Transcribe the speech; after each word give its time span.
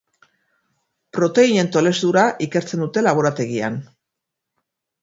Proteinen 1.17 1.69
tolesdura 1.77 2.25
ikertzen 2.47 2.85
dute 2.87 3.05
laborategian. 3.09 3.79